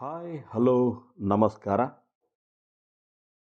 [0.00, 1.80] Hi, hello, ನಮಸ್ಕಾರ.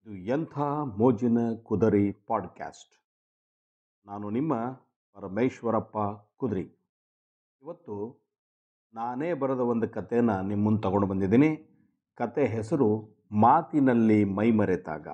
[0.06, 0.58] ಇದು ಎಂಥ
[0.98, 3.02] ಮೋಜಿನ ಕುದರಿ ಪಾಡ್ಕ್ಯಾಸ್ಟ್.
[4.06, 4.54] ನಾನು ನಿಮ್ಮ
[5.14, 5.98] ಪರಮೇಶ್ವರಪ್ಪ
[6.36, 6.62] ಕುದುರಿ.
[7.62, 8.24] ಇವತ್ತು
[8.94, 11.56] ನಾನೇ ಬರೆದ ಒಂದು ಕಥೆನ ನಿಮ್ಮ ಮುಂದೆ ತಗೊಂಡು ಬಂದಿದ್ದೀನಿ.
[12.14, 15.08] ಕತೆ ಹೆಸರು ಮಾತಿನಲ್ಲಿ ಮೈಮರೆತಾಗ.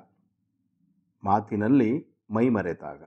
[1.23, 3.03] ಮಾತಿನಲ್ಲಿ ಮೈಮರೆತಾಗ.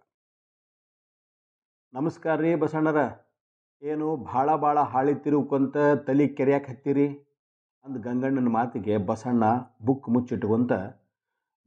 [1.92, 2.96] ನಮಸ್ಕಾರ ರೀ ಬಸಣ್ಣರ.
[3.82, 5.76] ಏನು ಭಾಳ ಭಾಳ ಹಾಳಿ ತಿರುವ್ಕೊಂತ
[6.06, 7.25] ತಲೆ ಕೆರೆಯಕ್ಕೆ ಹತ್ತೀರಿ?
[7.86, 9.44] ಅಂದ ಗಂಗಣ್ಣನ ಮಾತಿಗೆ ಬಸಣ್ಣ
[9.86, 10.72] ಬುಕ್ ಮುಚ್ಚಿಟ್ಕೊಂತ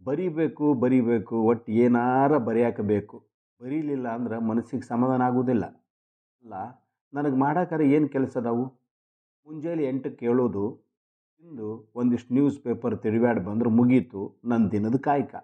[0.02, 3.18] ಬರಿಬೇಕು ಬರಿಬೇಕು, ಒಟ್ಟು ಏನಾರ ಬರೆಯಾಕಬೇಕು.
[3.20, 5.66] ಬೇಕು ಬರೀಲಿಲ್ಲ ಅಂದ್ರೆ ಮನಸ್ಸಿಗೆ ಸಮಾಧಾನ ಆಗುವುದಿಲ್ಲ
[6.44, 6.54] ಅಲ್ಲ,
[7.14, 8.66] ನನಗೆ ಮಾಡಾಕರೆ ಏನು ಕೆಲಸ ಅದಾವು
[9.48, 10.64] ಮುಂಜಾನೆ ಎಂಟಕ್ಕೆ ಕೇಳೋದು,
[11.44, 15.36] ಇಂದು ಒಂದಿಷ್ಟು ನ್ಯೂಸ್ ಪೇಪರ್ ತಿರುಗಾಡಿ ಬಂದ್ರೆ ಮುಗೀತು ನನ್ನ ದಿನದ ಕಾಯಕ.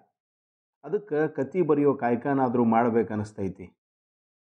[0.84, 3.66] ಅದಕ್ಕೆ ಕತಿ ಬರೆಯೋ ಕಾಯಕನಾದರೂ ಮಾಡ್ಬೇಕು ಅನಿಸ್ತೈತಿ.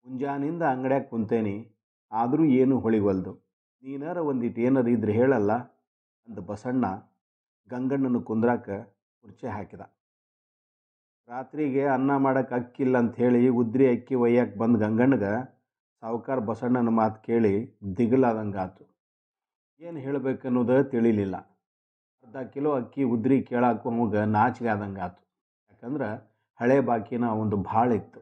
[0.05, 1.55] ಮುಂಜಾನಿಂದ ಅಂಗಡ್ಯಾಗ ಕುಂತೇನಿ,
[2.11, 3.33] ಆದರೂ ಏನೂ ಹೊಳಿವಲ್ದು.
[3.83, 5.51] ನೀನಾರ ಒಂದಿಟ್ಟು ಏನಾರು ಇದ್ರೆ ಹೇಳಲ್ಲ?
[6.27, 6.85] ಅಂದ ಬಸಣ್ಣ
[7.71, 8.67] ಗಂಗಣ್ಣನ ಕುಂದ್ರಾಕ
[9.23, 9.81] ಕುರ್ಚಿ ಹಾಕಿದ.
[11.29, 15.31] ರಾತ್ರಿಗೆ ಅನ್ನ ಮಾಡಕ್ಕೆ ಅಕ್ಕಿಲ್ಲ ಹೇಳಿ ಉದ್ರಿ ಅಕ್ಕಿ ಒಯ್ಯಕ್ಕೆ ಬಂದ ಗಂಗಣ್ಣಗೆ
[16.03, 17.53] ಸಾವುಕಾರ ಬಸಣ್ಣನ ಮಾತು ಕೇಳಿ
[17.97, 18.83] ದಿಗಿಲಾದಂಗಾತು.
[19.81, 21.35] ಏನು ಹೇಳಬೇಕನ್ನೋದು ತಿಳಿಲಿಲ್ಲ.
[22.23, 25.21] ಅರ್ಧ ಕಿಲೋ ಅಕ್ಕಿ ಉದ್ರಿ ಕೇಳಾಕು ಅವಾಗ ನಾಚಿಗೆ ಆದಂಗಾತು.
[25.71, 26.09] ಯಾಕಂದ್ರೆ
[26.59, 28.19] ಹಳೆ ಬಾಕಿನ ಒಂದು ಭಾಳ ಇತ್ತು.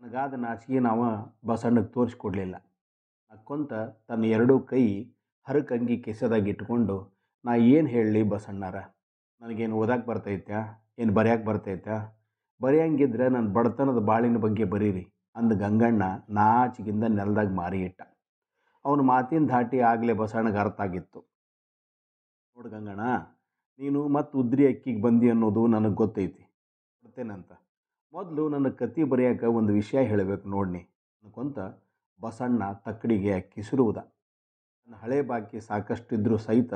[0.00, 1.04] ನನಗಾದ ನಾಚಿಗೆ ನಾವು
[1.46, 2.56] ಬಸಣ್ಣಗೆ ತೋರಿಸ್ಕೊಡ್ಲಿಲ್ಲ
[3.30, 3.72] ಅಕ್ಕೊಂತ
[4.08, 4.84] ತನ್ನ ಎರಡೂ ಕೈ
[5.46, 6.96] ಹರಕಂಗಿ ಕೆಸೆದಾಗ ಇಟ್ಕೊಂಡು,
[7.44, 8.76] ನಾ ಏನು ಹೇಳಲಿ ಬಸಣ್ಣಾರ?
[9.42, 10.60] ನನಗೇನು ಓದಕ್ಕೆ ಬರ್ತೈತ್ಯಾ?
[10.98, 11.96] ಏನು ಬರೆಯಕ್ಕೆ ಬರ್ತೈತ್ಯಾ?
[12.60, 15.04] ಬರೆಯಂಗಿದ್ರೆ ನನ್ನ ಬಡತನದ ಬಾಳಿನ ಬಗ್ಗೆ ಬರೀರಿ
[15.36, 16.02] ಅಂದ ಗಂಗಣ್ಣ
[16.38, 18.00] ನಾಚಿಗಿಂದ ನೆಲದಾಗ ಮಾರಿ ಇಟ್ಟ
[18.84, 21.20] ಅವನ ಮಾತಿನ ಧಾಟಿ ಆಗಲೇ ಬಸಣ್ಣಗೆ ಅರ್ಥ ಆಗಿತ್ತು.
[22.56, 23.02] ನೋಡು ಗಂಗಣ್ಣ,
[23.80, 26.42] ನೀನು ಮತ್ತು ಉದ್ರಿ ಅಕ್ಕಿಗೆ ಬಂದಿ ಅನ್ನೋದು ನನಗೆ ಗೊತ್ತೈತಿ.
[27.02, 27.52] ಬರ್ತೇನಂತ
[28.12, 30.82] ಮೊದಲು ನನ್ನ ಕತಿ ಬರೆಯೋಕೆ ಒಂದು ವಿಷಯ ಹೇಳಬೇಕು ನೋಡ್ನಿ
[31.24, 31.58] ಅನ್ಕೊಂತ
[32.20, 33.98] ಬಸಣ್ಣ ತಕ್ಕಡಿಗೆ ಕಿಸಿರುವುದ
[34.88, 35.58] ನನ್ನ ಹಳೆ ಬಾಕಿ
[36.16, 36.74] ಇದ್ದರೂ ಸಹಿತ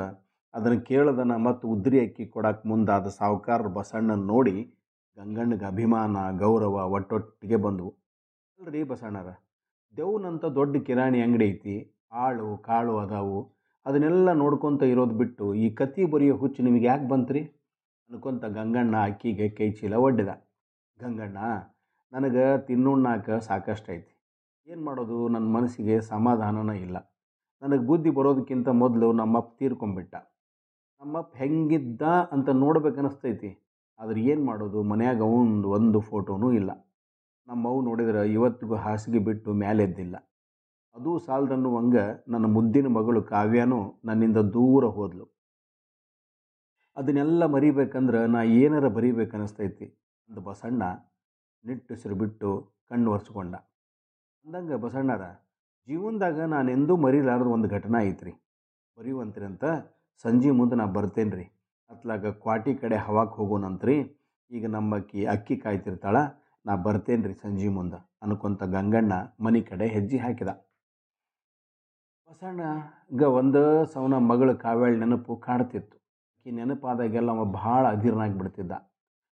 [0.54, 4.54] ಅದನ್ನು ಕೇಳದನ ಮತ್ತು ಉದ್ರಿ ಅಕ್ಕಿ ಕೊಡಕ್ಕೆ ಮುಂದಾದ ಸಾಹುಕಾರ ಬಸಣ್ಣನ ನೋಡಿ
[5.16, 7.90] ಗಂಗಣ್ಣಗೆ ಅಭಿಮಾನ, ಗೌರವ ಒಟ್ಟೊಟ್ಟಿಗೆ ಬಂದವು.
[8.58, 9.30] ಅಲ್ರಿ ಬಸಣ್ಣರ
[9.94, 11.74] ದೇವ್ನಂತ ದೊಡ್ಡ ಕಿರಾಣಿ ಅಂಗಡಿ ಐತಿ.
[12.12, 13.38] ಆಳು ಕಾಳು ಅದಾವು.
[13.86, 17.42] ಅದನ್ನೆಲ್ಲ ನೋಡ್ಕೊತ ಇರೋದು ಬಿಟ್ಟು ಈ ಕತಿ ಬರೆಯೋ ಹುಚ್ಚು ನಿಮಗೆ ಯಾಕೆ ಬಂತ್ರಿ?
[18.10, 20.30] ಅನ್ಕೊಂತ ಗಂಗಣ್ಣ ಅಕ್ಕಿಗೆ ಕೈ ಚೀಲ ಒಡ್ಡಿದ.
[21.00, 21.38] ಗಂಗಣ್ಣ,
[22.12, 24.12] ನನಗೆ ತಿನ್ನುಣ್ಣಾಕ ಸಾಕಷ್ಟು ಐತಿ.
[24.66, 25.18] ಏನು ಮಾಡೋದು?
[25.28, 26.96] ನನ್ನ ಮನಸ್ಸಿಗೆ ಸಮಾಧಾನನ ಇಲ್ಲ.
[27.64, 30.14] ನನಗೆ ಬುದ್ಧಿ ಬರೋದಕ್ಕಿಂತ ಮೊದಲು ನಮ್ಮಪ್ಪ ತೀರ್ಕೊಂಬಿಟ್ಟ
[31.00, 33.50] ನಮ್ಮಪ್ಪ ಹೆಂಗಿದ್ದ ಅಂತ ನೋಡ್ಬೇಕನ್ನಿಸ್ತೈತಿ
[33.98, 34.82] ಆದ್ರೆ ಏನು ಮಾಡೋದು?
[34.82, 36.70] ಮನ್ಯಾಗ ಒಂದು ಒಂದು ಫೋಟೋನೂ ಇಲ್ಲ.
[37.46, 40.16] ನಮ್ಮವು ನೋಡಿದ್ರೆ ಇವತ್ತಿಗೂ ಹಾಸಿಗೆ ಬಿಟ್ಟು ಮ್ಯಾಲೆದ್ದಿಲ್ಲ.
[40.96, 41.96] ಅದು ಸಾಲದನ್ನುವಂಗ
[42.28, 45.26] ನನ್ನ ಮುದ್ದಿನ ಮಗಳು ಕಾವ್ಯನೂ ನನ್ನಿಂದ ದೂರ ಹೋದ್ಲು.
[46.96, 49.86] ಅದನ್ನೆಲ್ಲ ಮರಿಬೇಕಂದ್ರೆ ನಾ ಏನಾರ ಬರಿಬೇಕನ್ನಿಸ್ತೈತಿ
[50.28, 50.82] ಅಂದ ಬಸಣ್ಣ
[51.64, 52.50] ನಿಟ್ಟುಸಿರು ಬಿಟ್ಟು
[52.88, 53.54] ಕಣ್ಣು ಒರೆಸ್ಕೊಂಡ.
[54.44, 55.22] ಅಂದಂಗೆ ಬಸಣ್ಣರ
[55.88, 58.32] ಜೀವನದಾಗ ನಾನೆಂದೂ ಮರಿಲಾರದ ಒಂದು ಘಟನೆ ಐತ್ರಿ.
[58.98, 59.64] ಬರೆಯುವಂತ್ರಿ ಅಂತ
[60.24, 61.46] ಸಂಜೆ ಮುಂದೆ ನಾ ಬರ್ತೇನೆ ರೀ
[61.90, 63.96] ಅತ್ಲಾಗ ಕ್ವಾಟಿ ಕಡೆ ಹವಾಕ್ಕೆ ಹೋಗೋಣಂತ್ರಿ.
[64.50, 66.16] ಈಗ ನಮ್ಮ ಅಕ್ಕಿ ಅಕ್ಕಿ ಕಾಯ್ತಿರ್ತಾಳ,
[66.66, 67.98] ನಾ ಬರ್ತೇನೆ ರೀ ಸಂಜೆ ಮುಂದೆ.
[68.24, 69.12] ಅನ್ಕೊಂತ ಗಂಗಣ್ಣ
[69.46, 70.50] ಮನೆ ಕಡೆ ಹೆಜ್ಜೆ ಹಾಕಿದ.
[72.28, 73.62] ಬಸಣ್ಣಗ ಒಂದು
[73.92, 75.96] ಸವನ ಮಗಳ ಕಾವ್ಯಾಳ ನೆನಪು ಕಾಡ್ತಿತ್ತು
[76.46, 78.72] ಈ ನೆನಪಾದಾಗೆಲ್ಲ ಅವ ಭಾಳ ಅಧೀರ್ನಾಗಿ ಬಿಡ್ತಿದ್ದ.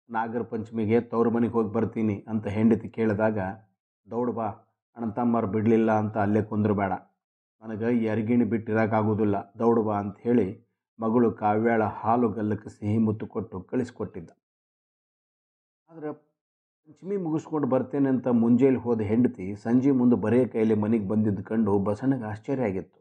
[0.10, 3.40] ನಾಗರ ಪಂಚಮಿಗೆ ತವ್ರ ಮನೆಗೆ ಹೋಗಿ ಬರ್ತೀನಿ ಅಂತ ಹೆಂಡತಿ ಕೇಳಿದಾಗ,
[4.08, 4.48] ದೌಡ್ ಬಾ
[4.98, 6.94] ಅಣ್ಣ ತಮ್ಮರು ಬಿಡಲಿಲ್ಲ ಅಂತ ಅಲ್ಲೇ ಕುಂದ್ರಬೇಡ.
[7.64, 10.48] ನನಗೆ ಈ ಅರ್ಗಿಣಿ ಬಿಟ್ಟಿರೋಕ್ಕಾಗೋದಿಲ್ಲ ದೌಡುವ ಬಾ ಅಂತ ಹೇಳಿ
[11.00, 14.30] ಮಗಳು ಕಾವ್ಯಾಳ ಹಾಲು ಗಲ್ಲಕ್ಕೆ ಸಿಹಿ ಮುತ್ತು ಕೊಟ್ಟು ಕಳಿಸ್ಕೊಟ್ಟಿದ್ದ.
[15.90, 16.10] ಆದರೆ
[16.88, 22.24] ಪಂಚಮಿ ಮುಗಿಸ್ಕೊಂಡು ಬರ್ತೇನೆ ಅಂತ ಮುಂಜೇಲಿ ಹೋದ ಹೆಂಡತಿ ಸಂಜೆ ಮುಂದೆ ಬರೆಯ ಕೈಲಿ ಮನೆಗೆ ಬಂದಿದ್ದು ಕಂಡು ಬಸಣ್ಣಗೆ
[22.24, 23.00] ಆಶ್ಚರ್ಯ ಆಗಿತ್ತು.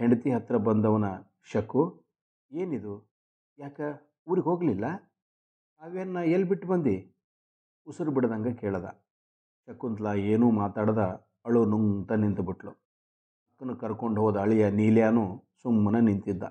[0.00, 1.06] ಹೆಂಡತಿ ಹತ್ರ ಬಂದವನ
[1.52, 1.82] ಶಕು,
[2.52, 2.94] ಏನಿದು?
[3.58, 3.86] ಯಾಕೆ
[4.28, 4.86] ಊರಿಗೆ ಹೋಗಲಿಲ್ಲ?
[5.82, 6.96] ಕಾವ್ಯನ ಎಲ್ಲಿ ಬಿಟ್ಟು ಬಂದು?
[7.86, 9.07] ಉಸಿರು ಬಿಡ್ದಂಗೆ ಕೇಳ್ದ.
[9.68, 11.00] ಶಕುಂತಲ ಏನೂ ಮಾತಾಡ್ದ
[11.46, 12.72] ಅಳು ನುಂಗ್ತ ನಿಂತುಬಿಟ್ಲು
[13.48, 15.24] ಅಕ್ಕನ ಕರ್ಕೊಂಡು ಹೋದ ಅಳಿಯ ನೀಲ್ಯಾನು
[15.62, 16.44] ಸುಮ್ಮನೆ ನಿಂತಿದ್ದ.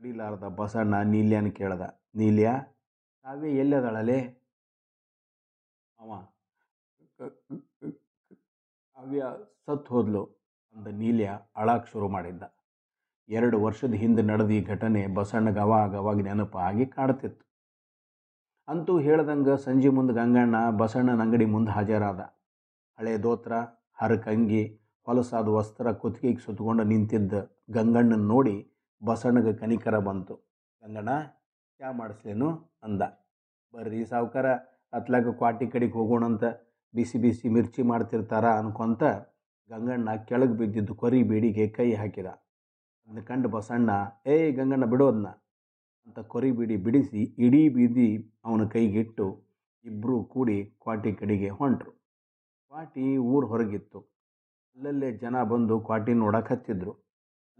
[0.00, 1.84] ಕಡಿಲಾರದ ಬಸಣ್ಣ ನೀಲ್ಯಾನ ಕೇಳ್ದ,
[2.20, 2.48] ನೀಲ್ಯ
[3.24, 4.18] ಕಾವ್ಯ ಎಲ್ಲದಳಲೆ?
[5.98, 6.10] ಅವ
[8.96, 9.22] ಕಾವ್ಯ
[9.66, 10.22] ಸತ್ತು ಹೋದ್ಲು
[10.74, 11.26] ಅಂದ ನೀಲ್ಯ
[11.62, 12.42] ಅಳಾಕ್ ಶುರು ಮಾಡಿದ್ದ.
[13.28, 17.44] ಎರಡು ವರ್ಷದ ಹಿಂದೆ ನಡೆದ ಈ ಘಟನೆ ಬಸಣ್ಣಗೆ ಅವಾಗ ಅವಾಗ ನೆನಪು ಆಗಿ ಕಾಡ್ತಿತ್ತು.
[18.68, 22.20] ಅಂತೂ ಹೇಳ್ದಂಗೆ ಸಂಜೆ ಮುಂದೆ ಗಂಗಣ್ಣ ಬಸಣ್ಣನ ಅಂಗಡಿ ಮುಂದೆ ಹಾಜರಾದ.
[22.98, 23.52] ಹಳೆ ದೋತ್ರ
[24.00, 24.62] ಹರಕಂಗಿ
[25.06, 27.32] ಹೊಲಸಾದ ವಸ್ತ್ರ ಕುತ್ತಿಗೆಗೆ ಸುತ್ತಕೊಂಡು ನಿಂತಿದ್ದ
[27.70, 28.54] ಗಂಗಣ್ಣನ ನೋಡಿ
[29.04, 30.34] ಬಸಣ್ಣಗೆ ಕನಿಕರ ಬಂತು.
[30.82, 31.08] ಗಂಗಣ್ಣ,
[31.80, 32.48] ಚಾ ಮಾಡಿಸ್ಲೇನು?
[32.82, 33.02] ಅಂದ.
[33.74, 34.46] ಬರ್ರಿ ಸಾವುಕಾರ,
[34.92, 36.44] ಅತ್ಲಾಗ ಕ್ವಾಟಿ ಕಡೆಗೆ ಹೋಗೋಣಂತ
[36.94, 39.02] ಬಿಸಿ ಬಿಸಿ ಮಿರ್ಚಿ ಮಾಡ್ತಿರ್ತಾರ ಅನ್ಕೊಂತ
[39.70, 42.26] ಗಂಗಣ್ಣ ಕೆಳಗೆ ಬಿದ್ದಿದ್ದು ಕೊರಿ ಬೀಡಿಗೆ ಕೈ ಹಾಕಿದ.
[42.26, 43.90] ಅದನ್ನ ಕಂಡು ಬಸಣ್ಣ,
[44.26, 45.26] ಏಯ್ ಗಂಗಣ್ಣ ಬಿಡೋದನ್ನ
[46.08, 48.06] ಅಂತ ಕೊರಿ ಬೀಡಿ ಬಿಡಿಸಿ ಇಡೀ ಬೀದಿ
[48.44, 49.26] ಅವನ ಕೈಗಿಟ್ಟು
[49.84, 51.92] ಇಬ್ಬರೂ ಕೂಡಿ ಕ್ವಾಟಿ ಕಡೆಗೆ ಹೊಂಟರು.
[52.72, 53.98] ಕ್ವಾಟಿ ಊರು ಹೊರಗಿತ್ತು.
[54.76, 56.92] ಅಲ್ಲಲ್ಲೇ ಜನ ಬಂದು ಕ್ವಾಟಿ ನೋಡಕ್ಕೆ ಹತ್ತಿದ್ರು.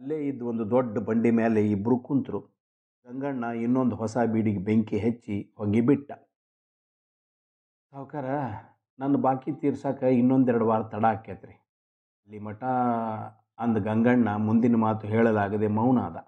[0.00, 2.40] ಅಲ್ಲೇ ಇದ್ದ ಒಂದು ದೊಡ್ಡ ಬಂಡಿ ಮೇಲೆ ಇಬ್ಬರು ಕುಂತರು.
[3.06, 6.10] ಗಂಗಣ್ಣ ಇನ್ನೊಂದು ಹೊಸ ಬೀಡಿಗೆ ಬೆಂಕಿ ಹಚ್ಚಿ ಹೊಗಿಬಿಟ್ಟ.
[7.92, 8.28] ಸಾವುಕಾರ,
[8.98, 11.54] ನನ್ನ ಬಾಕಿ ತೀರ್ಸಕ್ಕೆ ಇನ್ನೊಂದೆರಡು ವಾರ ತಡ ಆಕೈತ್ರಿ
[12.28, 12.62] ಅಲ್ಲಿ ಮಠ
[13.58, 16.18] ಅಂದ ಗಂಗಣ್ಣ ಮುಂದಿನ ಮಾತು ಹೇಳಲಾಗದೆ ಮೌನ ಅದ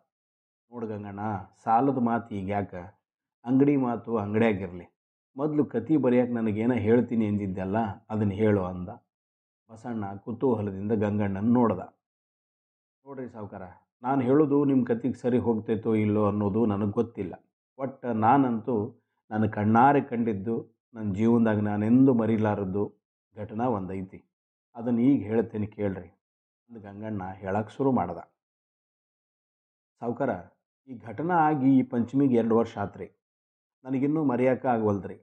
[0.72, 1.22] ನೋಡು ಗಂಗಣ್ಣ,
[1.64, 2.82] ಸಾಲದ ಮಾತು ಈಗ ಯಾಕೆ?
[3.44, 4.86] ಅಂಗಡಿ ಮಾತು ಅಂಗಡಿಯಾಗಿರಲಿ.
[5.36, 7.78] ಮೊದಲು ಕತಿ ಬರೆಯೋಕೆ ನನಗೇನೋ ಹೇಳ್ತೀನಿ ಎಂದಿದ್ದೆಲ್ಲ
[8.12, 8.90] ಅದನ್ನು ಹೇಳು ಅಂದ.
[9.70, 11.82] ಬಸಣ್ಣ ಕುತೂಹಲದಿಂದ ಗಂಗಣ್ಣನ ನೋಡ್ದ.
[13.06, 13.64] ನೋಡ್ರಿ ಸಾವುಕಾರ,
[14.02, 17.34] ನಾನು ಹೇಳೋದು ನಿಮ್ಮ ಕತಿಗೆ ಸರಿ ಹೋಗ್ತೈತೋ ಇಲ್ಲೋ ಅನ್ನೋದು ನನಗೆ ಗೊತ್ತಿಲ್ಲ.
[17.78, 18.76] ಒಟ್ಟು ನಾನಂತೂ
[19.30, 20.56] ನನ್ನ ಕಣ್ಣಾರೆ ಕಂಡಿದ್ದು
[20.94, 22.84] ನನ್ನ ಜೀವನದಾಗ ನಾನೆಂದೂ ಮರಿಲಾರದ್ದು
[23.36, 24.18] ಘಟನಾ ಒಂದೈತಿ.
[24.76, 26.10] ಅದನ್ನು ಈಗ ಹೇಳ್ತೇನೆ ಕೇಳ್ರಿ
[26.70, 28.20] ಅಂದು ಗಂಗಣ್ಣ ಹೇಳಕ್ಕೆ ಶುರು ಮಾಡ್ದ.
[30.02, 30.32] ಸಾವುಕಾರ
[30.90, 33.06] ಈ ಘಟನೆ ಆಗಿ ಈ ಪಂಚಮಿಗೆ ಎರಡು ವರ್ಷ ಆತ್ರಿ.
[33.84, 35.16] ನನಗಿನ್ನೂ ಮರೆಯೋಕೆ ಆಗವಲ್ದ್ರಿ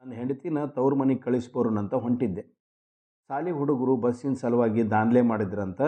[0.00, 2.42] ನನ್ನ ಹೆಂಡತಿನ ತವ್ರ ಮನೆಗೆ ಕಳಿಸ್ಬೋರನಂತ ಹೊಂಟಿದ್ದೆ.
[3.28, 5.82] ಸಾಲಿ ಹುಡುಗರು ಬಸ್ಸಿನ ಸಲುವಾಗಿ ದಾನ್ಲೆ ಮಾಡಿದ್ರಂತ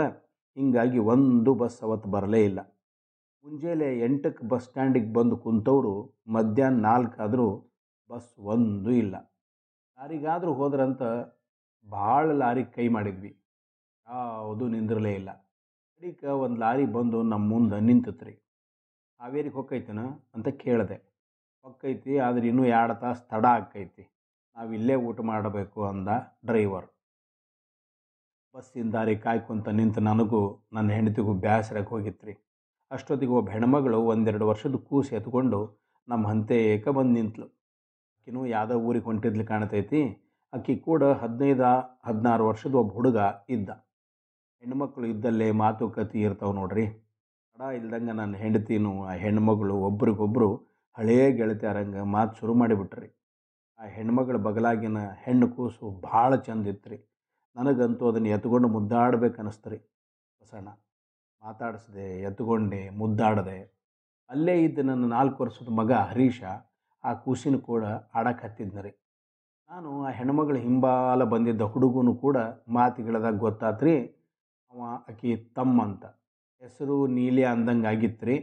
[0.57, 2.61] ಹೀಗಾಗಿ ಒಂದು ಬಸ್ ಅವತ್ತು ಬರಲೇ ಇಲ್ಲ.
[3.45, 7.49] ಮುಂಜಾನೆ ಎಂಟಕ್ಕೆ ಬಸ್ ಸ್ಟ್ಯಾಂಡಿಗೆ ಬಂದು ಕುಂತವರು ಮಧ್ಯಾಹ್ನ ನಾಲ್ಕಾದರೂ
[8.11, 9.15] ಬಸ್ ಒಂದೂ ಇಲ್ಲ.
[9.99, 11.03] ಲಾರಿಗಾದರೂ ಹೋದ್ರಂತ
[11.87, 13.43] ಭಾಳ ಲಾರಿಗೆ ಕೈ ಮಾಡಿದ್ವಿ.
[14.09, 15.31] ಯಾವುದೂ ನಿಂದಿರಲೇ ಇಲ್ಲ.
[15.97, 18.50] ಅಡಿಕ ಒಂದು ಲಾರಿ ಬಂದು ನಮ್ಮ ಮುಂದೆ ನಿಂತತ್ರಿ.
[19.21, 20.01] ಹಾವೇರಿಗೆ ಹೊಕ್ಕೈತನ
[20.35, 20.97] ಅಂತ ಕೇಳಿದೆ.
[21.65, 24.05] ಹೊಕ್ಕೈತಿ, ಆದ್ರೆ ಇನ್ನೂ ಎರಡು ತಾಸು ತಡ ಆಕ್ಕೈತಿ
[24.57, 26.09] ನಾವು ಇಲ್ಲೇ ಊಟ ಮಾಡಬೇಕು ಅಂದ
[26.47, 26.89] ಡ್ರೈವರ್.
[28.55, 30.41] ಬಸ್ಸಿಂದ ದಾರಿ ಕಾಯ್ಕೊಂತ ನಿಂತು ನನಗೂ
[30.73, 32.33] ನನ್ನ ಹೆಂಡತಿಗೂ ಬೇಸರಕ್ಕೆ ಹೋಗಿತ್ರಿ.
[32.91, 35.61] ಅಷ್ಟೊತ್ತಿಗೆ ಒಬ್ಬ ಹೆಣ್ಮಗಳು ಒಂದೆರಡು ವರ್ಷದ ಕೂಸು ಎತ್ಕೊಂಡು
[36.09, 37.47] ನಮ್ಮ ಹಂತೇಕ ಬಂದು ನಿಂತಳು
[38.17, 40.01] ಆಕಿನೂ ಯಾವುದೋ ಊರಿಗೆ ಹೊಂಟಿದ್ಲು ಕಾಣ್ತೈತಿ.
[40.53, 41.71] ಆಕಿ ಕೂಡ ಹದಿನೈದು,
[42.05, 43.19] ಹದಿನಾರು ವರ್ಷದ ಒಬ್ಬ ಹುಡುಗ
[43.49, 43.71] ಇದ್ದ.
[44.63, 46.87] ಹೆಣ್ಮಕ್ಳು ಇದ್ದಲ್ಲೇ ಮಾತುಕತೆ ಇರ್ತಾವೆ ನೋಡ್ರಿ.
[47.61, 50.47] ತಡ ಇಲ್ದಂಗೆ ನನ್ನ ಹೆಂಡತಿನೂ, ಆ ಹೆಣ್ಮಗಳು ಒಬ್ರಿಗೊಬ್ಬರು
[50.97, 53.09] ಹಳೇ ಗೆಳತಿಯರಂಗೆ ಮಾತು ಶುರು ಮಾಡಿಬಿಟ್ರಿ.
[53.79, 56.99] ಆ ಹೆಣ್ಮಗಳ ಬಗಲಾಗಿನ ಹೆಣ್ಣು ಕೂಸು ಭಾಳ ಚಂದ ಇತ್ತು ರೀ
[57.57, 59.79] ನನಗಂತೂ ಅದನ್ನು ಎತ್ಕೊಂಡು ಮುದ್ದಾಡ್ಬೇಕು ಅನ್ನಿಸ್ತು ರೀ
[60.41, 60.69] ಬಸಣ್ಣ,
[61.43, 63.59] ಮಾತಾಡಿಸ್ದೆ, ಎತ್ಕೊಂಡೆ, ಮುದ್ದಾಡದೆ.
[64.31, 66.41] ಅಲ್ಲೇ ಇದ್ದ ನನ್ನ ನಾಲ್ಕು ವರ್ಷದ ಮಗ ಹರೀಶ
[67.05, 67.85] ಆ ಕೂಸಿನ ಕೂಡ
[68.15, 68.93] ಆಡಕ್ಕೆ ರೀ
[69.71, 72.37] ನಾನು ಆ ಹೆಣ್ಮಗಳ ಹಿಂಬಾಲ ಬಂದಿದ್ದ ಹುಡುಗನು ಕೂಡ
[72.69, 73.95] ಮಾತುಗಳದಾಗ ಗೊತ್ತಾತ್ರಿ,
[74.73, 74.81] ಅವ
[75.11, 76.05] ಆಕಿ ತಮ್ಮ ಅಂತ.
[76.63, 78.35] ಹೆಸರು ನೀಲಿ ಅಂದಂಗೆ ಆಗಿತ್ತು ರೀ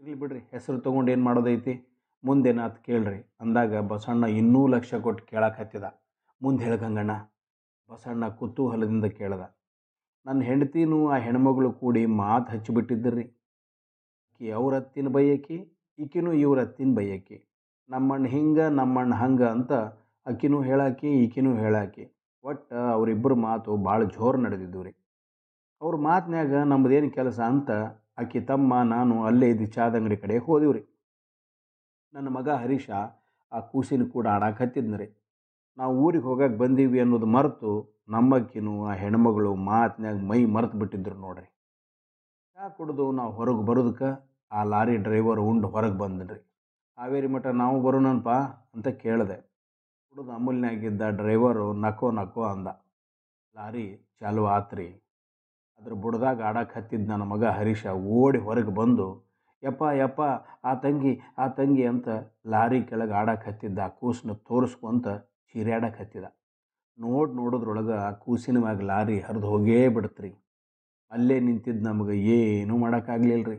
[0.00, 1.74] ಇರಲಿ ಬಿಡ್ರಿ, ಹೆಸರು ತೊಗೊಂಡು ಏನು ಮಾಡೋದೈತಿ?
[2.24, 3.20] ಮುಂದೇನಾತು ಕೇಳ್ರಿ.
[3.40, 5.86] ಅಂದಾಗ ಬಸಣ್ಣ ಇನ್ನೂ ಲಕ್ಷ ಕೊಟ್ಟು ಕೇಳಕ್ಕೆ ಹತ್ತಿದ.
[6.42, 7.12] ಮುಂದೆ ಹೇಳ್ಕಂಗಣ್ಣ
[7.90, 9.42] ಬಸಣ್ಣ ಕುತೂಹಲದಿಂದ ಕೇಳ್ದ.
[10.26, 13.24] ನನ್ನ ಹೆಂಡತಿನೂ ಆ ಹೆಣ್ಮಗಳು ಕೂಡಿ ಮಾತು ಹಚ್ಚಿಬಿಟ್ಟಿದ್ದರಿ.
[14.24, 15.58] ಆಕಿ ಅವ್ರ ಹತ್ತಿನ ಬೈಯಕಿ,
[15.98, 17.38] ಈಕಿನೂ ಇವ್ರ ಹತ್ತಿನ ಬೈಯಕಿ.
[17.90, 19.72] ನಮ್ಮಣ್ಣ ಹಿಂಗೆ, ನಮ್ಮಣ್ಣ ಹಂಗೆ ಅಂತ
[20.26, 22.04] ಆಕಿನೂ ಹೇಳಾಕಿ, ಈಕಿನೂ ಹೇಳಾಕಿ.
[22.44, 24.92] ಒಟ್ಟು ಅವರಿಬ್ಬರು ಮಾತು ಭಾಳ ಜೋರು ನಡೆದಿದ್ದು ರೀ.
[25.82, 27.70] ಅವ್ರ ಮಾತಿನ್ಯಾಗ ನಮ್ಮದೇನು ಕೆಲಸ ಅಂತ
[28.18, 30.82] ಆಕೆ ತಮ್ಮ ನಾನು ಅಲ್ಲೇ ಇದ್ದು ಚಾದ ಅಂಗಡಿ ಕಡೆ ಹೋದಿವಿ ರೀ
[32.14, 32.86] ನನ್ನ ಮಗ ಹರೀಶ
[33.52, 35.08] ಆ ಕೂಸಿನ ಕೂಡ ಆಡಕ್ಕೆ ಹತ್ತಿದ್ನ ರೀ.
[35.78, 37.70] ನಾವು ಊರಿಗೆ ಹೋಗಕ್ಕೆ ಬಂದೀವಿ ಅನ್ನೋದು ಮರೆತು
[38.08, 41.48] ನಮ್ಮಕ್ಕಿನೂ ಆ ಹೆಣ್ಮಗಳು ಮಾತಿನ್ಯಾಗ ಮೈ ಮರೆತು ಬಿಟ್ಟಿದ್ರು ನೋಡ್ರಿ.
[42.56, 44.08] ಚಾ ಕುಡಿದು ನಾವು ಹೊರಗೆ ಬರೋದಕ್ಕೆ
[44.52, 46.40] ಆ ಲಾರಿ ಡ್ರೈವರ್ ಉಂಡು ಹೊರಗೆ ಬಂದ್ರಿ
[46.98, 48.30] ಹಾವೇರಿ ಮಠ ನಾವು ಬರೋಣನಪ್ಪ
[48.74, 49.36] ಅಂತ ಕೇಳಿದೆ.
[50.10, 52.68] ಕುಡಿದು ಅಮೂಲ್ನಾಗಿದ್ದ ಡ್ರೈವರು ನಕೋ ನಕೋ ಅಂದ.
[53.56, 53.86] ಲಾರಿ
[54.20, 55.05] ಚಾಲು ಆತ್ರಿ.
[55.80, 57.82] ಅದ್ರ ಬುಡದಾಗ ಆಡಕ್ಕೆ ಹತ್ತಿದ್ದ ನನ್ನ ಮಗ ಹರೀಶ
[58.18, 59.06] ಓಡಿ ಹೊರಗೆ ಬಂದು,
[59.62, 60.20] ಯಪ್ಪ ಯಪ್ಪ,
[60.64, 62.08] ಆ ತಂಗಿ ಆ ತಂಗಿ ಅಂತ
[62.46, 65.06] ಲಾರಿ ಕೆಳಗೆ ಆಡಕ್ಕೆ ಹತ್ತಿದ್ದ, ಆ ಕೂಸನ್ನ ತೋರಿಸ್ಕೊಂತ
[65.54, 66.26] ಚೀರ್ಯಾಡಕ್ಕೆ ಹತ್ತಿದ.
[66.98, 70.30] ನೋಡಿ ನೋಡೋದ್ರೊಳಗೆ ಆ ಕೂಸಿನ ಮ್ಯಾಗ ಲಾರಿ ಹರಿದು ಹೋಗೇ ಬಿಡ್ತ್ರಿ.
[71.12, 73.58] ಅಲ್ಲೇ ನಿಂತಿದ್ದು ನಮಗೆ ಏನೂ ಮಾಡೋಕ್ಕಾಗಲಿಲ್ಲ ರೀ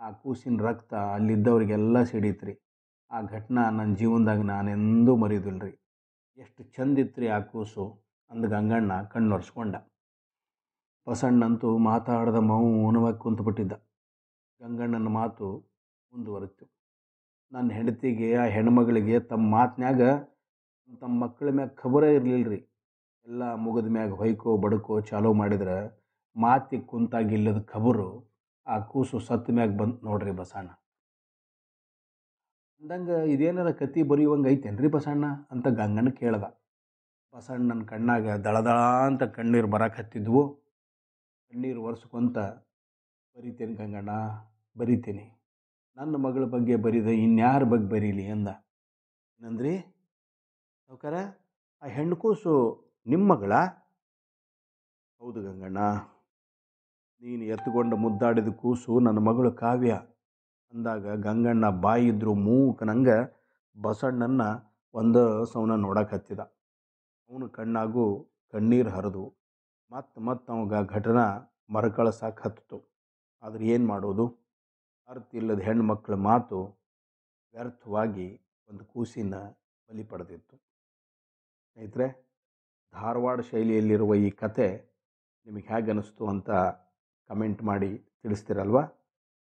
[0.00, 2.54] ಆ ಕೂಸಿನ ರಕ್ತ ಅಲ್ಲಿದ್ದವ್ರಿಗೆಲ್ಲ ಸಿಡೀತ್ರಿ.
[3.10, 5.74] ಆ ಘಟನಾ ನನ್ನ ಜೀವನದಾಗ ನಾನೆಂದೂ ಮರೆಯೋದಿಲ್ಲ ರೀ
[6.38, 7.84] ಎಷ್ಟು ಚಂದಿತ್ರಿ ಆ ಕೂಸು
[8.30, 9.74] ಅಂದ ಗಂಗಣ್ಣ ಕಣ್ಣೊರೆಸ್ಕೊಂಡ.
[11.06, 13.72] ಬಸಣ್ಣಂತೂ ಮಾತಾಡದ ಮೌನವಾಗಿ ಕುಂತುಬಿಟ್ಟಿದ್ದ.
[14.60, 15.70] ಗಂಗಣ್ಣನ ಮಾತು
[16.12, 16.70] ಮುಂದುವರಿತು.
[17.52, 20.02] ನನ್ನ ಹೆಂಡತಿಗೆ, ಆ ಹೆಣ್ಮಗಳಿಗೆ ತಮ್ಮ ಮಾತಿನ್ಯಾಗ
[21.00, 22.70] ತಮ್ಮ ಮಕ್ಕಳ ಮ್ಯಾಗ ಖಬರೇ ಇರಲಿಲ್ಲ ರೀ
[23.26, 26.04] ಎಲ್ಲ ಮುಗಿದ ಮ್ಯಾಗ ಹೊಯ್ಕೋ, ಬಡಕೋ, ಚಾಲೋ ಮಾಡಿದ್ರೆ
[26.36, 28.34] ಮಾತಿಗೆ ಕುಂತಾಗಿಲ್ಲದ ಖಬರು
[28.66, 30.70] ಆ ಕೂಸು ಸತ್ತ ಮ್ಯಾಗ ಬಂತು ನೋಡ್ರಿ ಬಸಣ್ಣ.
[32.82, 36.44] ಅಂದಂಗೆ ಇದೇನಾರ ಕತಿ ಬರೆಯುವಂಗೆ ಐತೇನ್ರಿ ಬಸಣ್ಣ ಅಂತ ಗಂಗಣ್ಣ ಕೇಳ್ದ.
[37.34, 40.63] ಬಸಣ್ಣನ ಕಣ್ಣಾಗ ದಳದಳ ಅಂತ ಕಣ್ಣೀರು ಬರಕತ್ತಿದ್ವು
[41.54, 42.38] ಕಣ್ಣೀರು ಒರೆಸ್ಕೊಂತ
[43.36, 44.10] ಬರಿತೇನೆ ಗಂಗಣ್ಣ,
[44.78, 45.24] ಬರಿತೀನಿ.
[45.96, 48.48] ನನ್ನ ಮಗಳ ಬಗ್ಗೆ ಬರಿದೆ, ಇನ್ಯಾರ ಬಗ್ಗೆ ಬರೀಲಿ ಅಂದ.
[49.40, 49.78] ಏನಂದ್ರಿ
[50.86, 51.14] ಸಾವ್ಕಾರ
[51.82, 52.54] ಆ ಹೆಣ್ಣು ಕೂಸು
[53.06, 53.52] ನಿಮ್ಮ ಮಗಳ?
[55.20, 55.78] ಹೌದು ಗಂಗಣ್ಣ.
[57.22, 59.92] ನೀನು ಎತ್ತುಕೊಂಡು ಮುದ್ದಾಡಿದ ಕೂಸು ನನ್ನ ಮಗಳು ಕಾವ್ಯ.
[60.72, 63.18] ಅಂದಾಗ ಗಂಗಣ್ಣ ಬಾಯಿದ್ರು ಮೂಕನಂಗೆ
[63.82, 64.50] ಬಸಣ್ಣನ್ನು
[64.94, 66.40] ಒಂದು ಸೌನ ನೋಡಕ್ಕೆ ಹತ್ತಿದ
[67.30, 69.43] ಅವನ ಕಣ್ಣಾಗೂ ಕಣ್ಣೀರು ಹರಿದು
[69.90, 72.82] ಮತ್ತೆ ಮತ್ತೆ ಅವಾಗ ಘಟನಾ ಮರುಕಳಿಸಕ್ಕೆ ಹತ್ತಿತು.
[73.42, 74.38] ಆದ್ರೆ ಏನು ಮಾಡೋದು?
[75.08, 76.62] ಅರ್ಥ ಇಲ್ಲದ ಹೆಣ್ಮಕ್ಳ ಮಾತು
[77.52, 79.34] ವ್ಯರ್ಥವಾಗಿ ಒಂದು ಕೂಸಿನ
[79.88, 80.56] ಬಲಿ ಪಡೆದಿತ್ತು.
[81.72, 82.30] ಸ್ನೇಹಿತರೆ,
[82.92, 84.90] ಧಾರವಾಡ ಶೈಲಿಯಲ್ಲಿರುವ ಈ ಕತೆ
[85.46, 86.50] ನಿಮಗೆ ಹೇಗೆ ಅನ್ನಿಸ್ತು ಅಂತ
[87.28, 88.76] ಕಮೆಂಟ್ ಮಾಡಿ ತಿಳಿಸ್ತೀರಲ್ವ?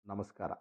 [0.05, 0.51] ನಮಸ್ಕಾರ.